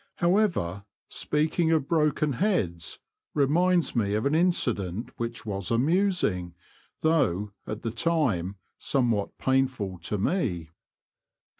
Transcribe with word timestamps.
However, 0.15 0.85
speaking 1.09 1.69
of 1.71 1.87
broken 1.87 2.33
heads 2.33 2.97
reminds 3.35 3.95
me 3.95 4.15
of 4.15 4.25
an 4.25 4.33
incident 4.33 5.11
which 5.19 5.45
was 5.45 5.69
amusing, 5.69 6.55
though, 7.01 7.51
at 7.67 7.83
the 7.83 7.91
time, 7.91 8.55
somewhat 8.79 9.37
pain 9.37 9.67
ful 9.67 9.99
to 9.99 10.17
me. 10.17 10.71